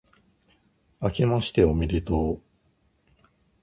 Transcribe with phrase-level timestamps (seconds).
[0.99, 2.41] あけましておめでとう、